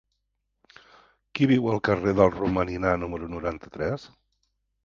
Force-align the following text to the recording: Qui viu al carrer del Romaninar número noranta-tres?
Qui 1.39 1.49
viu 1.51 1.69
al 1.73 1.83
carrer 1.89 2.15
del 2.21 2.33
Romaninar 2.39 2.97
número 3.05 3.33
noranta-tres? 3.37 4.09